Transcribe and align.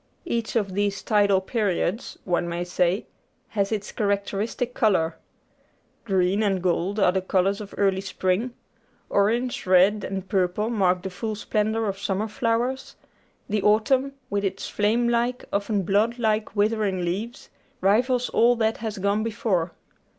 Each 0.25 0.55
of 0.55 0.73
these 0.73 1.03
tidal 1.03 1.41
periods, 1.41 2.17
one 2.25 2.49
may 2.49 2.63
say, 2.63 3.05
has 3.49 3.71
its 3.71 3.91
characteristic 3.91 4.73
colour: 4.73 5.17
green 6.05 6.41
and 6.41 6.59
gold 6.63 6.99
are 6.99 7.11
the 7.11 7.21
colours 7.21 7.61
of 7.61 7.75
early 7.77 8.01
spring; 8.01 8.55
orange, 9.11 9.67
red, 9.67 10.03
and 10.03 10.27
purple 10.27 10.71
mark 10.71 11.03
the 11.03 11.11
full 11.11 11.35
splendour 11.35 11.85
of 11.87 11.99
summer 11.99 12.27
flowers; 12.27 12.95
the 13.47 13.61
autumn, 13.61 14.13
with 14.31 14.43
its 14.43 14.67
flame 14.67 15.07
like, 15.07 15.45
often 15.53 15.83
blood 15.83 16.17
like, 16.17 16.55
withering 16.55 17.05
leaves, 17.05 17.51
rivals 17.79 18.27
all 18.29 18.55
that 18.55 18.77
has 18.77 18.97
gone 18.97 19.21
before. 19.21 19.71